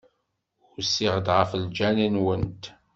Usiɣ-d 0.77 1.27
ɣef 1.37 1.51
lǧal-nwent. 1.63 2.63